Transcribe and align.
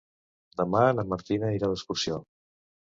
Demà 0.61 0.81
na 1.01 1.05
Martina 1.13 1.55
irà 1.59 1.71
d'excursió. 1.73 2.23